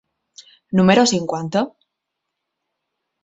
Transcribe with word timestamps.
número 0.77 1.03
cinquanta? 1.11 1.61